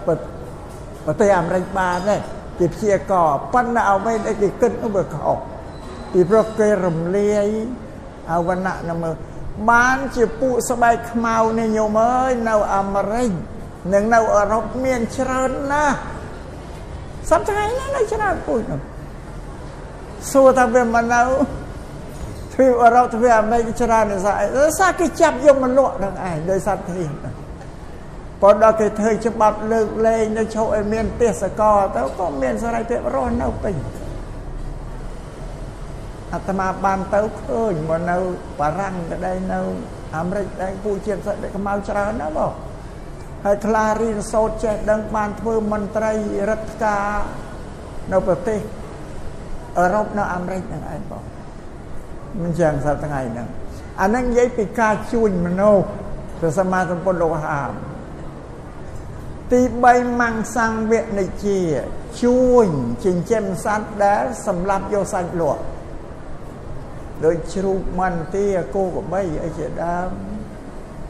[0.07, 2.17] ប្រទេសអាមេរិកបានទេ
[2.59, 5.39] គេព្យាករប៉ុន្តែអ្វីដែលគេគិតនោះវាខុស
[6.13, 7.49] ពីព្រោះគេរំលាយ
[8.33, 9.15] អវណ្ណៈនៅមើល
[9.71, 13.31] បានជាពួកស្បែកខ្មៅនេះញោមអើយនៅអាមេរិក
[13.93, 15.97] និងនៅអឺរ៉ុបមានច្រើនណាស់
[17.31, 18.81] សប្តាហ៍នេះនៅច្រើនពូជនោះ
[20.33, 21.23] សួរថាវាមកនៅ
[22.53, 24.47] ទ្វីបអឺរ៉ុបទ្វីបអាមេរិកច្រើនណាស់ស្អី
[24.79, 27.13] សារគេចាប់យកមកលក់នឹងឯងដោយសត្វធាន
[28.43, 33.75] ប៉ុន្តែគេធ្វើច្បាប់លើកលែងនៅឈប់ឲ្យមានទេសកលទៅក៏មានសេរីភាពរស់នៅពេញ
[36.33, 38.17] អាត្មាបានទៅឃើញមកនៅ
[38.61, 39.61] បារាំងក៏ដែរនៅ
[40.17, 42.53] អាមេរិកដែរពូជាតិសិទ្ធិខ្មៅច្រើនណាស់បង
[43.45, 46.13] ហើយខ្លារៀនសូត្រចេះដឹងបានធ្វើមន្ត្រី
[46.49, 47.07] រដ្ឋការ
[48.13, 48.61] នៅប្រទេស
[49.79, 51.25] អឺរ៉ុបនៅអាមេរិកហ្នឹងឯងបង
[52.43, 53.49] មិនចឹងសប្តាហ៍ថ្ងៃហ្នឹង
[54.01, 55.85] អាហ្នឹងនិយាយពីការជួញមនុស្ស
[56.39, 57.73] ព្រះសម្មាសម្ពុទ្ធលោកហាម
[59.53, 61.61] ទី3មង្សង្វនិជា
[62.23, 62.69] ជួញ
[63.05, 65.63] ចិញ្ចឹមសត្វដែលសម្លាប់យកសាច់លក់
[67.25, 70.11] ដោយជ្រូកមន្ទាគោក្របីអីជាដើម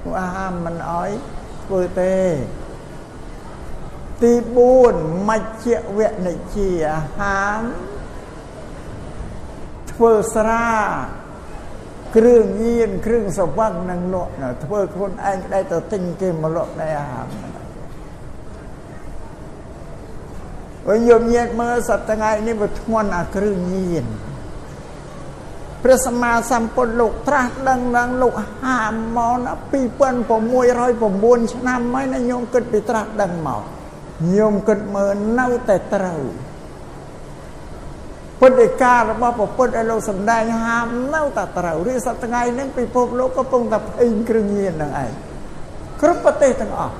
[0.04, 1.10] នោះអាហារមិនអោយ
[1.64, 2.16] ធ្វើទេ
[4.22, 4.32] ទី
[4.80, 7.60] 4មជ្ឈវនិជាអាហារ
[9.92, 10.68] ធ្វើស្រា
[12.16, 14.32] គ្រឿងញៀនគ្រឿងសវឹងនឹងលក់
[14.64, 17.26] ធ្វើខ្លួនឯងក្តីទៅទិញគេមកលក់ដែរអាហារ
[20.88, 24.04] វិញយមញាតមើលសប្តាហ៍នេះវាធ្ងន់អាគ្រឿងញៀន
[25.82, 29.52] ព្រះសម្មាសម្ពុទ្ធលោកត្រាស់ដឹងឡើងលោកហាមមកណា
[30.32, 33.62] 2609ឆ្នាំហើយណាញោមគិតពីត្រាស់ដឹងមក
[34.36, 36.22] ញោមគិតមើលនៅតែត្រូវ
[38.40, 45.12] ពុទ្ធិការបស់ព្រះពុទ្ធឲ្យលោកសំដែងហាមនៅតែត្រូវរីសប្តាហ៍នេះពិភពលោកកំពុងតែភ័យគ្រឿងញៀននឹងឯង
[46.00, 46.94] គ្រប់ប្រទេសទាំងអស់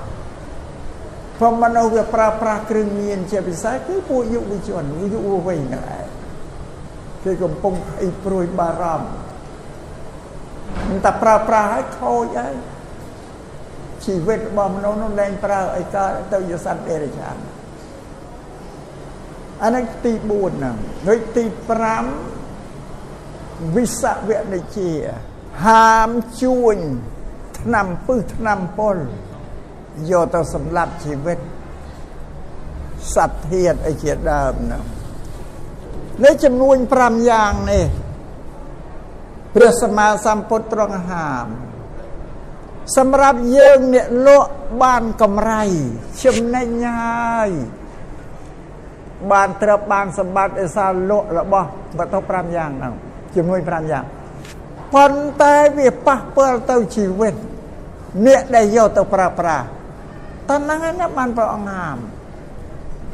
[1.39, 6.12] ព្រមមនុស្សវាប្រើប្រាស់គ្រឿងញៀនជាពិសេសគឺពួកយុវជនយុវវ័យនឹងឯង
[7.23, 9.07] គេកំពុងភ័យព្រួយបារម្ភ
[10.89, 12.55] មិនតែប្រើប្រាស់ឲ្យខូចហើយ
[14.05, 17.37] ជីវិតរបស់មនុស្សនោះលែងប្រើអីកើតទៅជាសត្វដេរឆាន
[19.63, 20.75] អានេះទី4ហ្នឹង
[21.09, 21.43] ដូចទី
[22.59, 24.91] 5វិសវនិជា
[25.65, 26.09] ហាម
[26.41, 26.77] ជួញ
[27.59, 28.97] ឆ្នាំពឹសឆ្នាំពល
[30.11, 31.39] យកទៅសម្លាប់ជីវិត
[33.15, 34.83] សត្វធាតអីជាដើមហ្នឹង
[36.21, 37.85] នៅចំនួន5យ៉ាងនេះ
[39.55, 41.47] ព្រះសម្មាសម្ពុទ្ធទ្រង់ហាម
[42.97, 44.49] សម្រាប់យើងអ្នកលក់
[44.83, 45.63] បានកម្រៃ
[46.23, 46.67] ចំណេញ
[46.99, 47.49] ហើយ
[49.31, 52.93] បានត្រឹបបានសម្បត្តិឯសារលក់របស់វត្ថុ5យ៉ាងហ្នឹង
[53.35, 54.05] ចំនួន5យ៉ាង
[54.93, 57.35] ប៉ុន្តែវាប៉ះពាល់ទៅជីវិត
[58.25, 59.65] អ្នកដែលយកទៅប្រើប្រាស់
[60.49, 61.97] តើហ្នឹងណាបានព្រះអង្គហាម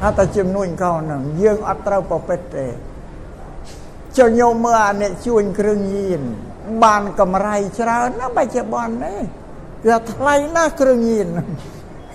[0.00, 2.66] ថាតែចំនួនកោហ្នឹងយើងអត់ត្រូវប្រព្រឹត្តទេ
[4.20, 6.20] ចុះញោមមើលអាអ្នកជួញគ្រឿងញៀន
[6.84, 9.20] បានកម្រៃច្រើនណាស់បច្ចុប្បន្ននេះ
[9.88, 11.26] វាថ្លៃណាស់គ្រឿងញៀន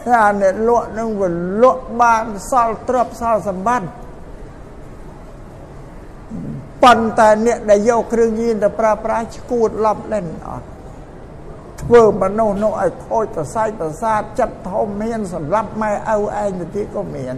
[0.10, 1.30] អាអ្នកលក់នឹងវា
[1.63, 3.89] លក់បានសល់ទ្រព្យសល់សម្បត្តិ
[6.84, 10.68] ប៉ុន្តែអ្នកដែលយកគ្រឿងញៀនទៅប្រើប្រាស់ឈួតឡប់លែនអត់
[11.82, 17.36] ធ្វើមនុស្សនោះឲ្យខូចប្រសាយប្រសាទចិត្តធំមានសម្រាប់ម៉ែឪឯងទៅទៀតក៏មាន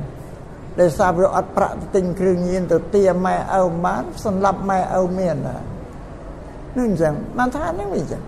[0.80, 5.58] ដែលសារវាអត់ប្រាក់ទៅទិញគ្រឿងញៀនទៅទាម៉ែឪបានសម្រាប់ម៉ែឪមានណា
[6.78, 8.22] នឹងអញ្ចឹងបានថានេះវិញអញ្ចឹង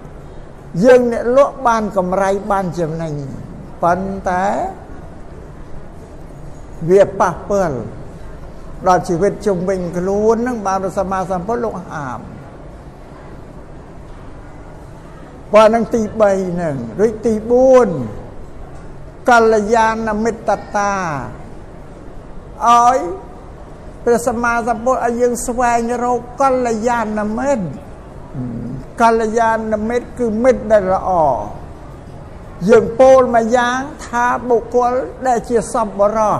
[0.83, 3.13] យើងអ្នកលក់បានកម្រៃបានចំណេញ
[3.83, 4.45] ប៉ុន្តែ
[6.89, 7.77] វាប៉ះពាល់
[8.87, 12.19] ដល់ជីវិតជុំវិញខ្លួននឹងបានសម្មាសម្ពុទ្ធលោកហាម
[15.53, 17.33] បើនឹងទី3នឹងរួចទី
[18.31, 20.93] 4កល្យាណមិត្តតា
[22.67, 22.97] ឲ្យ
[24.03, 27.67] ព្រះសម្មាសម្ពុទ្ធឲ្យយើងស្វែងរកកល្យាណមិត្ត
[29.01, 31.11] កល្យាណមិត្តគឺមិត្តដែលល្អ
[32.69, 34.93] យើងពោលមួយយ៉ាងថាបុគ្គល
[35.27, 36.37] ដែលជាសពបរោះ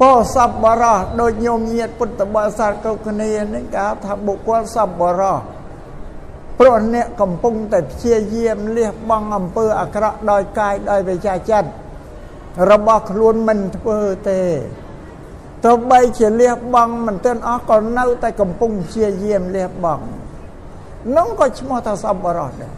[0.00, 5.38] ពោសពបរោះដូចញោមញាតពុទ្ធបរិស័ទគ្រប់គ្នានេះគេថាបុគ្គលសពបរោះ
[6.58, 11.68] ព្រោះអ្នកកំពុងតែព្យាយាមលះបង់អំពើអាក្រក់ដោយកាយដោយវិជាចិត្ត
[12.70, 13.98] របស់ខ្លួនមិនធ្វើ
[14.30, 14.42] ទេ
[15.64, 20.04] ទោះបីជាលះបង់មិនទាន់អស់ក៏នៅតែកំពុងព្យាយាមលះបង់
[21.16, 22.74] នោះក៏ឈ្មោះថាសពបរោះដែរ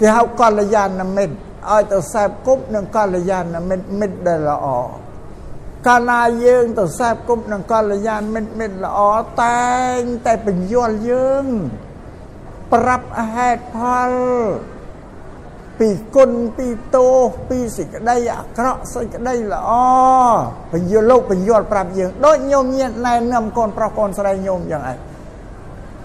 [0.00, 1.36] គេហៅកល្យាណមិត្ត
[1.70, 4.66] ឲ្យទៅសែបគប់នឹងកល្យាណមិត្តមិត្តដែលល្អ
[5.86, 9.00] កាលណាយើងទៅសែបគប់នឹងកល្យាណមិត្តមិត្តល្អ
[9.42, 11.46] តែងតែបញ្យល់យើង
[12.72, 14.10] ប្រាប់ហេតុផល
[15.78, 17.14] ពីគុណពីទោស
[17.48, 19.70] ពីសេចក្តីអាក្រក់សេចក្តីល្អ
[20.72, 24.98] បញ្យល់លោកបញ្យល់ប្រាប់យើងដូចញោមញាតណែនាំកូនប្រុសកូនស្រីញោមយ៉ាងឯង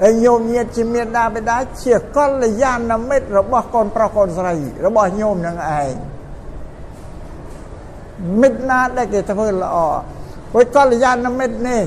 [0.01, 4.53] ហើយញោមញាតជាមេដាបេដាជាកល្យាណមិត្តរបស់កូនប្រុសកូនស្រី
[4.86, 5.93] របស់ញោមនឹងឯង
[8.41, 9.77] មិត្តណាដែលគេធ្វើល្អ
[10.53, 11.84] ហើយកល្យាណមិត្តនេះ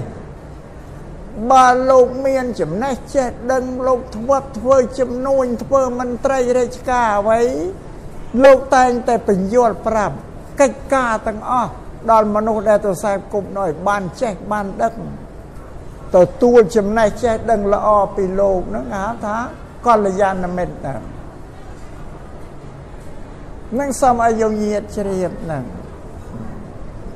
[1.51, 7.41] បើលោកមានចំណេះចេះដឹងលោកធ្វើធ្វើជំនួញធ្វើមន្ត្រីរាជការអ្វី
[8.45, 10.17] លោកតែងតែបញ្យល់ប្រាប់
[10.61, 11.71] កិច្ចការទាំងអស់
[12.11, 14.95] ដល់មនុស្សដែលទៅខ្សែគប់នោះឲ្យបានចេះបានដឹង
[16.17, 19.37] ទទួលចំណេះចេះដឹងល្អពីលោកហ្នឹងហៅថា
[19.87, 21.01] កល្យាណមិត្តហ្នឹង
[23.79, 25.65] នឹងសូមឲ្យយើងញាតជ្រាបហ្នឹង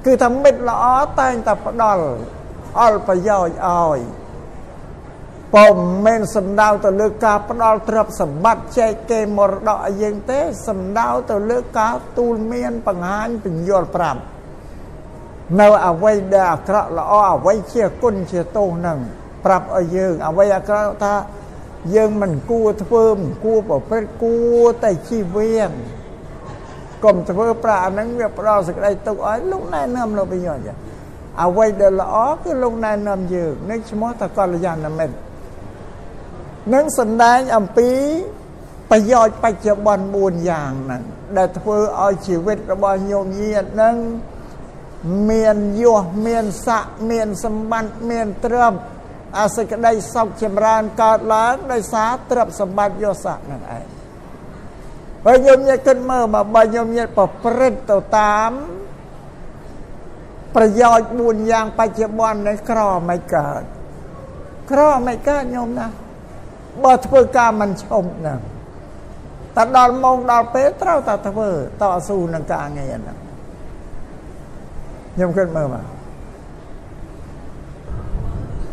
[0.04, 0.84] គឺថាមិត្តល្អ
[1.20, 2.04] តែងតែផ្ដល់
[2.80, 4.00] អល់ប្រយោជន៍ឲ្យ
[5.54, 14.20] ពុំមែនសំដៅទៅលើការផ្ដល់ទ្រព្យសម្បត្តិចែកគេមរតកឲ្យយើងទេសំដៅទៅលើការទូលមានបង្ហាញពញ្ញល់ប្រាប់
[15.60, 18.98] នៅអវ័យដែលអាក្រក់ល្អអវ័យជាគុណជាទោសនឹង
[19.44, 21.14] ប្រាប់ឲ្យយើងអវ័យអាក្រក់ថា
[21.94, 25.70] យើងមិនគួរធ្វើមិនគួរប្រព្រឹត្តគួរតែជីវៀង
[27.04, 30.76] កុំធ្វើប្រាអាហ្នឹងវាផ្ដល់សេចក្តីទុកឲ្យលោកណែនាំលោកវិញអញ្ចឹង
[31.42, 35.16] អ្វីដែលល្អគឺលោកណែនាំយើងនេះឈ្មោះថាកល្យាណមិត្ត
[36.74, 37.90] នឹងសំដែងអំពី
[38.90, 41.02] ប្រយោជន៍បច្ចុប្បន្ន4យ៉ាងហ្នឹង
[41.36, 43.96] ដែលធ្វើឲ្យជីវិតរបស់ញោមញាតហ្នឹង
[45.30, 48.78] មានយសមានស័កមានសម្បត្តិមានទ្រព្យ
[49.38, 53.86] អាសេចក្តីសុខចម្រើនកើតឡើងដោយសារទ្រព្យសម្បត្តិយសស័កហ្នឹងឯង
[55.24, 58.52] បើញោមញាតគិតមើលមកបើញោមញាតប្រព្រឹត្តទៅតាម
[60.56, 63.62] ប្រយោជន៍4យ៉ាងបច្ចុប្បន្ននេះក្រមិនកើត
[64.70, 65.86] ក្រមិនកើតញោមណា
[66.84, 68.40] បើធ្វើការមិនឈប់ហ្នឹង
[69.56, 71.50] តែដល់ម៉ោងដល់ពេលត្រូវតែធ្វើ
[71.82, 73.18] តស៊ូនឹងការងារហ្នឹង
[75.14, 75.84] ខ្ញុំគិតមើលមក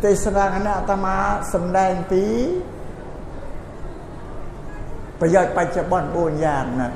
[0.04, 1.16] ទេសនាគណៈអាត្មា
[1.54, 2.24] សំដែងពី
[5.20, 6.92] ប្រយោជន៍បច្ចុប្បន្ន4យ៉ាងហ្នឹង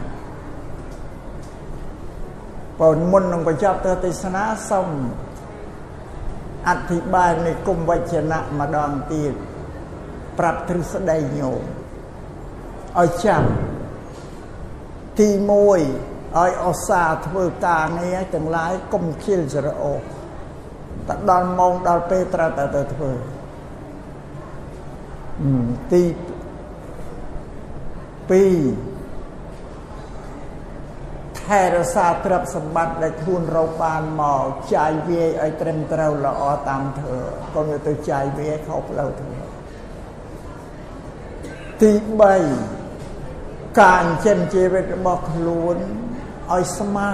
[2.81, 4.89] បើមុននឹងបញ្ចប់ទៅទេសនាសូម
[6.69, 9.33] អធិប្បាយនៃគុំវចនៈម្ដងទៀត
[10.39, 11.63] ប្រាប់ទ្រឹស្ដីញោម
[13.01, 13.43] ឲ្យចាំ
[15.19, 20.01] ទី1ឲ្យអសាធ្វើការងារទាំងឡាយកុំខៀលច្រអូស
[21.09, 23.11] តែដល់ម៉ោងដល់ពេលត្រូវតែទៅធ្វើ
[25.93, 26.03] ទី
[28.29, 28.88] 2
[31.49, 37.19] ថែរក្សាទ្រព្យសម្បត្តិដែលខ្លួនរកបានមកចាយវាយឲ្យត្រឹមត្រូវល្អតាមធ្វើ
[37.55, 39.39] កុំទៅចាយវាយខុសផ្លូវធ្វើ
[41.83, 41.93] ទី
[43.07, 45.77] 3ការចិញ្ចឹមជីវិតរបស់ខ្លួន
[46.53, 47.13] ឲ្យស្មើ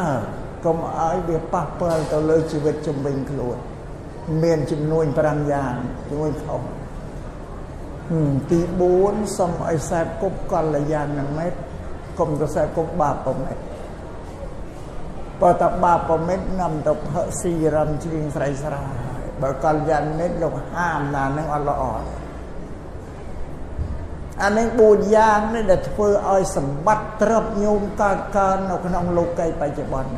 [0.65, 3.57] កុំឲ្យវាប៉ះពាល់ទៅលើជីវិតជំនាញខ្លួន
[4.43, 5.75] មានចំនួន5យ៉ាង
[6.09, 6.63] ចំនួនខុស
[8.51, 8.61] ទី
[8.99, 11.59] 4សូមឲ្យខ្សែគប់កល្យាណមិត្ត
[12.19, 13.74] កុំខ្សែគប់បាបមិត្ត
[15.43, 18.95] បើតបាបមិត្តនាំទៅផឹកស៊ីរំជ្រៀងស្រីស្រាយ
[19.43, 21.85] បើកល្យាណមិត្តលោកហាមណានឹងអត់ល្អ
[24.43, 30.11] អានេះ4យ៉ាងនេះដែលធ្វើឲ្យសម្បត្តិទ្រព្យញោមកើតកើននៅក្នុងលោកីបច្ចុប្បន្ន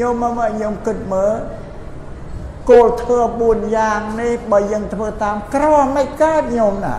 [0.00, 1.32] ញោមមកញោមគិតមើល
[2.70, 6.96] គោលធ្វើ4យ៉ាងនេះបើយើងធ្វើតាមក្រមិនកើតញោមណា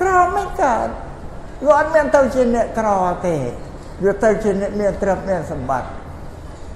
[0.00, 0.88] ក្រមិនកើត
[1.66, 2.88] វាអត់មានទៅជាអ្នកក្រ
[3.26, 3.36] ទេ
[4.04, 5.88] វាទៅជាអ្នកមានទ្រព្យមានសម្បត្តិ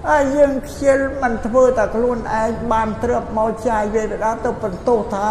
[0.09, 5.27] ហើយយើងខ្ជិលមិនធ្វើតែខ្លួនឯងបានទ្រព្យមកចាយវាទៅដល់ទៅបន្ទោសថា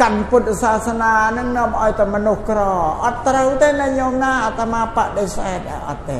[0.00, 2.60] កាន់ពុទ្ធសាសនានឹងនាំឲ្យតែមនុស្សក្រ
[3.04, 6.18] អត់ត្រូវទេណាញោមណាអាត្មាបដិសេធអត់ទេ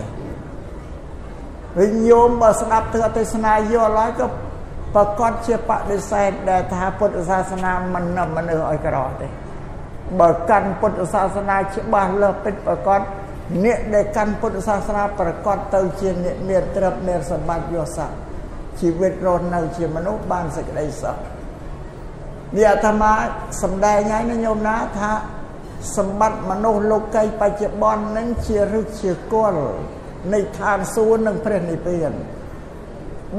[1.78, 4.26] វិញញោមបើស្ដាប់ទិទេសនាយល់ហើយក៏
[4.94, 9.28] ប្រកាសជាបដិសេធដែលថាពុទ្ធសាសនាមិននាំមនុស្សឲ្យក្រទេ
[10.20, 13.00] បើកាន់ពុទ្ធសាសនាច្បាស់លើពិតប្រកប
[13.64, 18.16] អ្នកដែលកាន់ពុទ្ធសាសនាប្រកបទៅជាអ្នកមានទ្រព្យមានសម្បត្តិយស័ក្តិ
[18.80, 21.16] ជីវិតរស់នៅជាមនុស្សបានសេចក្តីសុខ
[22.56, 23.12] នេះអាត្មា
[23.62, 25.12] សំដែងហើយណាញោមណាថា
[25.96, 29.62] សម្បត្តិមនុស្សលោកីបច្ចុប្បន្ននឹងជាឫសជាគល់
[30.32, 32.12] នៃឋានសួគ៌និងព្រះនិព្វាន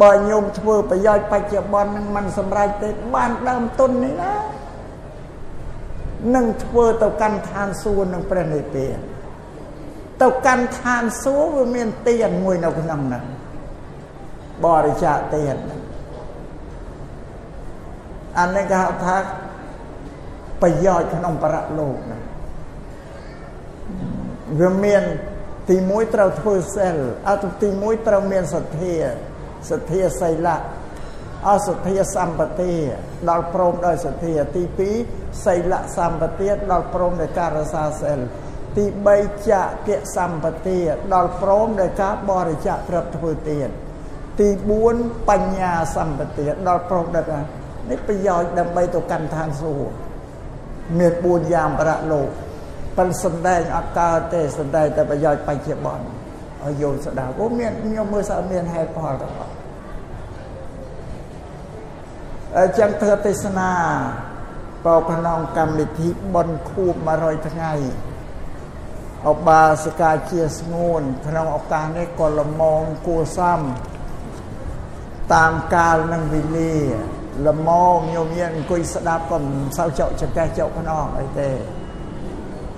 [0.01, 4.33] បើញោមធ្វើប្រយោជន៍បច្ចុប្បន្ននឹងមិនសម្រេចទេបានដើមទុននេះណា
[6.35, 8.97] នឹងធ្វើទៅកាន់ឋានសួគ៌និងព្រះនិព្វាន
[10.21, 13.25] ទៅកាន់ឋានសួគ៌វាមានទានមួយនៅក្នុងហ្នឹង
[14.65, 15.81] បរិច្ចាគទានហ្នឹង
[18.39, 19.17] អានេះគេហៅថា
[20.61, 22.19] ប្រយោជន៍ក្នុងបរៈលោកណា
[24.59, 25.03] វាមាន
[25.69, 26.95] ទី1ត្រូវធ្វើសិល
[27.29, 28.95] អត់ទី1ត្រូវមានសទ្ធា
[29.71, 30.57] សទ្ធាសីលៈ
[31.47, 32.73] អសទ្ធាសម្បទា
[33.29, 34.63] ដល់ព្រមដោយសទ្ធាទី
[34.99, 38.19] 2សីលៈសម្បទាដល់ព្រមដោយការរសាសិល
[38.77, 40.79] ទី3ចក្យសម្បទា
[41.13, 43.67] ដល់ព្រមដោយការបរិច្ចាគព្រឹបធ្វើទាន
[44.39, 44.49] ទី
[44.89, 47.43] 4បញ្ញាសម្បទាដល់ព្រមដោយការ
[47.89, 49.93] នេះប្រយោជន៍ដើម្បីទៅកាន់ឋានសួគ៌
[50.99, 52.29] មាន4យ៉ាងប្រៈលោក
[52.97, 56.05] ប៉ុន្តែសំដែងអត់កើតទេសំដែងតែប្រយោជន៍បច្ចុប្បន្ន
[56.65, 59.27] ឲ្យយល់ស្ដាប់អូមានខ្ញុំមើលស្អាតមានហេតុផលទៅ
[62.57, 63.71] អញ្ចឹងធ្វើទេសនា
[64.85, 67.73] បោក្នុងកម្មវិធីបុណ្យខួប100ថ្ងៃ
[69.25, 73.59] អបាសិកាជាស្ងួន ក្នុងឱកាសនេះក៏លមងគួសម
[75.33, 76.75] តាមកាលនិងវេលា
[77.47, 81.49] លមងញោមញានអង្គុយស្ដាប់ក៏មិនសូវចោកចកេះចោកខ្នងអីទេ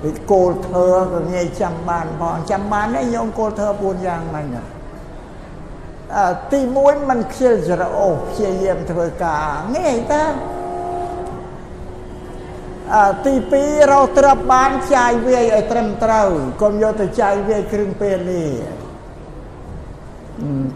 [0.01, 4.47] ពីគោលធ្វើក៏ងាយចាំបានផងចាំបានទេញោមគោលធ្វើ4យ៉ាងហ្នឹង
[6.17, 9.45] អឺទី1มันខ្ជិលច្រអូសព្យាយាមធ្វើការ
[9.77, 10.58] ងាយតាអឺ
[13.25, 16.29] ទី2រកត្រឹបបានចាយវាយឲ្យត្រឹមត្រូវ
[16.61, 18.51] កុំយកទៅចាយវាយគ្រឿងពេលនេះ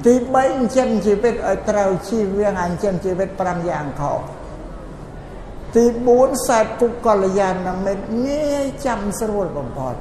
[0.05, 4.19] ទី3អញ្ចឹងជីវិតឲ្យត្រូវជីវៀងអញ្ចឹងជីវិត5យ៉ាងខុស
[5.75, 9.95] ទី4សែបគុកកល្យាណមិត្តងាយចាំស្រួលបំផុត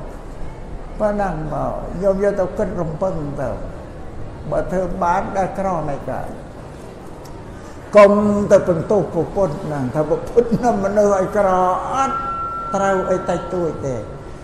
[1.01, 1.72] ប៉ុណ្ណឹងមក
[2.03, 3.51] យកយកទៅគិតរំពឹងទៅ
[4.51, 6.29] បើធ្វើបានដែលក្រមិនកើត
[7.96, 8.12] កុំ
[8.52, 9.00] ទៅបន្ទោស
[9.35, 11.48] ពុទ្ធហ្នឹងថាពុទ្ធនឹងមនុស្សឲ្យក្រ
[11.92, 12.16] អត់
[12.74, 13.96] ត្រូវអីតិចតួចទេ